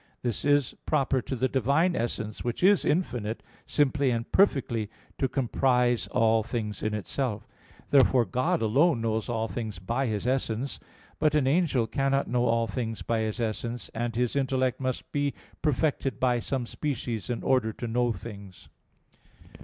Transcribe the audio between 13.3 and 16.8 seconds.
essence; and his intellect must be perfected by some